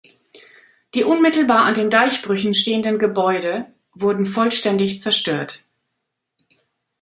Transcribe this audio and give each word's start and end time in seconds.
Die 0.95 1.03
unmittelbar 1.03 1.65
an 1.65 1.75
den 1.75 1.91
Deichbrüchen 1.91 2.55
stehenden 2.55 2.97
Gebäude 2.97 3.71
wurden 3.93 4.25
vollständig 4.25 4.99
zerstört. 4.99 5.61